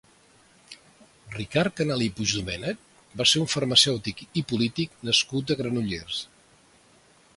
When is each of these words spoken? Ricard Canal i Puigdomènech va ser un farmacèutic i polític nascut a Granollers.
Ricard 1.33 1.75
Canal 1.81 2.05
i 2.05 2.07
Puigdomènech 2.19 2.81
va 3.21 3.27
ser 3.33 3.43
un 3.43 3.51
farmacèutic 3.57 4.25
i 4.41 4.43
polític 4.53 4.97
nascut 5.11 5.55
a 5.55 5.59
Granollers. 5.61 6.25